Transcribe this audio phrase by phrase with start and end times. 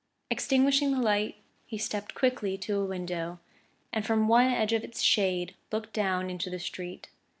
[0.31, 3.37] Extinguishing the lights, he stepped quickly to a window
[3.93, 7.09] and from one edge of its shade looked down into the street.